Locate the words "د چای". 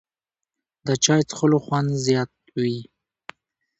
0.85-1.21